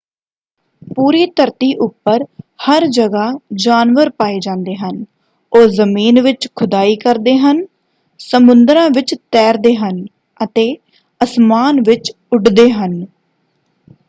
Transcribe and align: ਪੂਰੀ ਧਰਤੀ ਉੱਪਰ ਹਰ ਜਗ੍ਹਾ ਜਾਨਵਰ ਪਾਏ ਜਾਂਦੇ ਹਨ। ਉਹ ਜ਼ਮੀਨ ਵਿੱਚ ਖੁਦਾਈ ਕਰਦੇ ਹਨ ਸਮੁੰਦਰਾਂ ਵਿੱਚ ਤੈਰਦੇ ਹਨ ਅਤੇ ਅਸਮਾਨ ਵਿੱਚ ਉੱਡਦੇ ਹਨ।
ਪੂਰੀ 0.95 1.25
ਧਰਤੀ 1.35 1.73
ਉੱਪਰ 1.77 2.23
ਹਰ 2.63 2.85
ਜਗ੍ਹਾ 2.87 3.25
ਜਾਨਵਰ 3.55 4.09
ਪਾਏ 4.09 4.39
ਜਾਂਦੇ 4.39 4.75
ਹਨ। 4.75 5.03
ਉਹ 5.53 5.67
ਜ਼ਮੀਨ 5.69 6.21
ਵਿੱਚ 6.21 6.47
ਖੁਦਾਈ 6.55 6.95
ਕਰਦੇ 6.95 7.37
ਹਨ 7.37 7.65
ਸਮੁੰਦਰਾਂ 8.19 8.89
ਵਿੱਚ 8.89 9.15
ਤੈਰਦੇ 9.31 9.75
ਹਨ 9.75 10.05
ਅਤੇ 10.39 10.65
ਅਸਮਾਨ 11.21 11.81
ਵਿੱਚ 11.81 12.11
ਉੱਡਦੇ 12.31 12.69
ਹਨ। 12.71 13.05